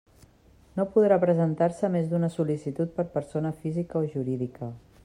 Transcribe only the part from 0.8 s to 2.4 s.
podrà presentar-se més d'una